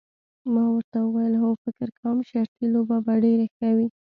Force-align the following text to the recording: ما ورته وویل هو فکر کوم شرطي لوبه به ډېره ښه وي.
ما 0.53 0.63
ورته 0.73 0.97
وویل 1.03 1.33
هو 1.43 1.49
فکر 1.63 1.87
کوم 1.99 2.17
شرطي 2.29 2.65
لوبه 2.73 2.97
به 3.05 3.13
ډېره 3.23 3.45
ښه 3.55 3.69
وي. 3.77 3.87